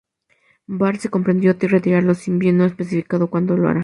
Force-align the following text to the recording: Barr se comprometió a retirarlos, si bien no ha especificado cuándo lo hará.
Barr 0.65 0.97
se 0.97 1.09
comprometió 1.11 1.51
a 1.51 1.53
retirarlos, 1.59 2.17
si 2.17 2.31
bien 2.31 2.57
no 2.57 2.63
ha 2.63 2.65
especificado 2.65 3.29
cuándo 3.29 3.55
lo 3.55 3.69
hará. 3.69 3.79